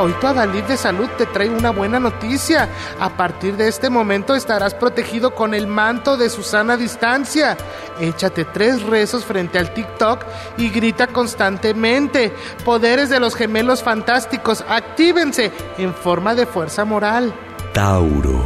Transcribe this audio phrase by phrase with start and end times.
[0.00, 2.70] Hoy tu Adalid de salud te trae una buena noticia.
[2.98, 7.58] A partir de este momento estarás protegido con el manto de Susana Distancia.
[8.00, 10.24] Échate tres rezos frente al TikTok
[10.56, 12.32] y grita constantemente.
[12.64, 17.34] Poderes de los gemelos fantásticos, actívense en forma de fuerza moral.
[17.74, 18.42] Tauro.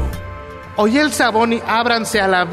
[0.75, 2.49] Hoy el Saboni, ábranse a la...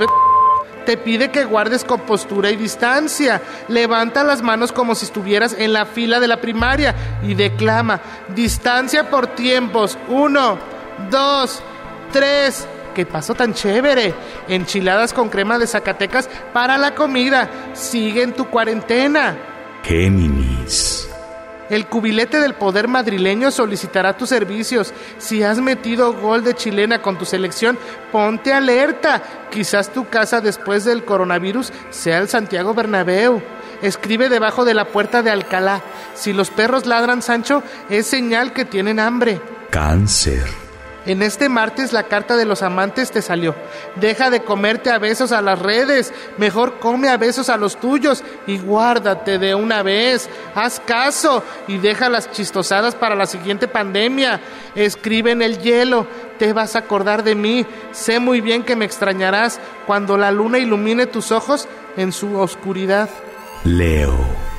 [0.86, 3.42] Te pide que guardes compostura y distancia.
[3.68, 8.02] Levanta las manos como si estuvieras en la fila de la primaria y declama,
[8.36, 9.98] distancia por tiempos.
[10.08, 10.58] Uno,
[11.10, 11.62] dos,
[12.12, 12.68] tres.
[12.96, 14.14] ¿Qué pasó tan chévere?
[14.48, 17.50] Enchiladas con crema de Zacatecas para la comida.
[17.74, 19.38] Sigue en tu cuarentena.
[19.84, 21.11] Géminis.
[21.72, 24.94] El cubilete del poder madrileño solicitará tus servicios.
[25.18, 27.80] Si has metido gol de chilena con tu selección,
[28.12, 29.24] ponte alerta.
[29.50, 33.42] Quizás tu casa después del coronavirus sea el Santiago Bernabéu.
[33.82, 35.82] Escribe debajo de la puerta de Alcalá.
[36.14, 39.40] Si los perros ladran, Sancho, es señal que tienen hambre.
[39.70, 40.71] Cáncer.
[41.06, 43.56] En este martes la carta de los amantes te salió.
[43.96, 46.14] Deja de comerte a besos a las redes.
[46.38, 50.30] Mejor come a besos a los tuyos y guárdate de una vez.
[50.54, 54.42] Haz caso y deja las chistosadas para la siguiente pandemia.
[54.76, 56.06] Escribe en el hielo.
[56.38, 57.66] Te vas a acordar de mí.
[57.92, 63.10] Sé muy bien que me extrañarás cuando la luna ilumine tus ojos en su oscuridad.
[63.64, 64.51] Leo.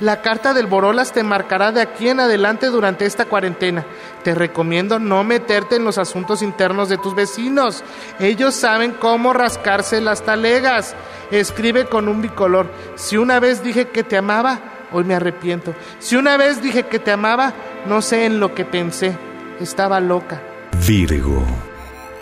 [0.00, 3.84] La carta del Borolas te marcará de aquí en adelante durante esta cuarentena.
[4.24, 7.84] Te recomiendo no meterte en los asuntos internos de tus vecinos.
[8.18, 10.94] Ellos saben cómo rascarse las talegas.
[11.30, 12.70] Escribe con un bicolor.
[12.96, 14.58] Si una vez dije que te amaba,
[14.90, 15.74] hoy me arrepiento.
[15.98, 17.52] Si una vez dije que te amaba,
[17.86, 19.16] no sé en lo que pensé.
[19.60, 20.40] Estaba loca.
[20.86, 21.69] Virgo.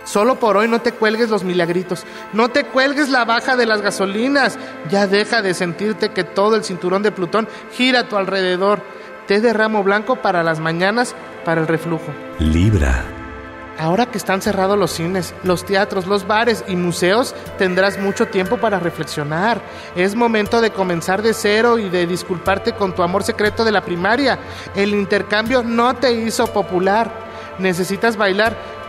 [0.08, 3.82] Solo por hoy no te cuelgues los milagritos, no te cuelgues la baja de las
[3.82, 4.58] gasolinas,
[4.88, 8.80] ya deja de sentirte que todo el cinturón de Plutón gira a tu alrededor.
[9.26, 11.14] Té de ramo blanco para las mañanas,
[11.44, 12.06] para el reflujo.
[12.38, 13.04] Libra.
[13.78, 18.56] Ahora que están cerrados los cines, los teatros, los bares y museos, tendrás mucho tiempo
[18.56, 19.60] para reflexionar.
[19.94, 23.82] Es momento de comenzar de cero y de disculparte con tu amor secreto de la
[23.82, 24.38] primaria.
[24.74, 27.28] El intercambio no te hizo popular.
[27.58, 28.56] Necesitas bailar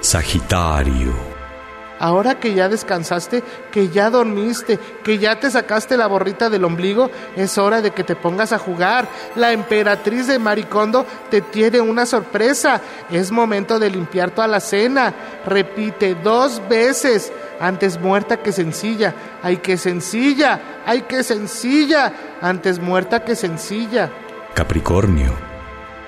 [0.00, 1.36] Sagitario.
[1.98, 7.10] Ahora que ya descansaste, que ya dormiste, que ya te sacaste la borrita del ombligo,
[7.36, 9.08] es hora de que te pongas a jugar.
[9.34, 12.82] La emperatriz de Maricondo te tiene una sorpresa.
[13.10, 15.14] Es momento de limpiar toda la cena.
[15.46, 17.32] Repite dos veces.
[17.58, 19.14] Antes muerta que sencilla.
[19.42, 20.82] Ay, que sencilla.
[20.84, 22.12] Ay, que sencilla.
[22.42, 24.10] Antes muerta que sencilla.
[24.54, 25.55] Capricornio.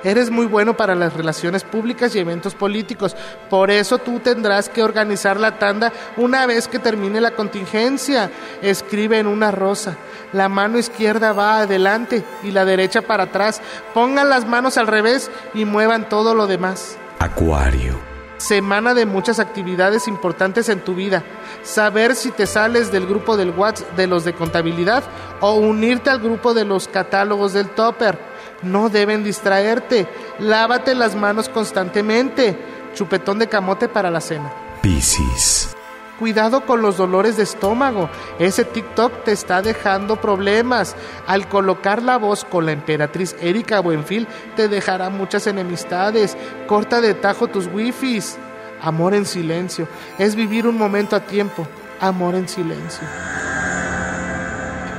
[0.04, 3.16] Eres muy bueno para las relaciones públicas y eventos políticos.
[3.50, 8.30] Por eso tú tendrás que organizar la tanda una vez que termine la contingencia.
[8.62, 9.96] Escribe en una rosa.
[10.32, 13.60] La mano izquierda va adelante y la derecha para atrás.
[13.92, 16.96] Pongan las manos al revés y muevan todo lo demás.
[17.18, 17.98] Acuario.
[18.36, 21.24] Semana de muchas actividades importantes en tu vida.
[21.64, 25.02] Saber si te sales del grupo del WhatsApp de los de contabilidad
[25.40, 28.16] o unirte al grupo de los catálogos del Topper
[28.62, 30.06] no deben distraerte.
[30.38, 32.58] Lávate las manos constantemente.
[32.94, 34.52] Chupetón de camote para la cena.
[34.82, 35.74] Piscis.
[36.18, 38.10] Cuidado con los dolores de estómago.
[38.40, 40.96] Ese TikTok te está dejando problemas.
[41.28, 46.36] Al colocar la voz con la emperatriz Erika Buenfil, te dejará muchas enemistades.
[46.66, 48.36] Corta de tajo tus wifis.
[48.82, 49.86] Amor en silencio.
[50.18, 51.66] Es vivir un momento a tiempo.
[52.00, 53.06] Amor en silencio.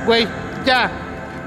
[0.06, 0.26] Güey,
[0.64, 0.90] ya,